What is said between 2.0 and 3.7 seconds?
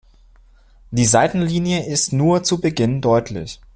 nur zu Beginn deutlich.